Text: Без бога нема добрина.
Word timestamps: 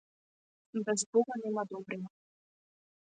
Без 0.87 1.03
бога 1.15 1.35
нема 1.43 1.63
добрина. 1.73 2.09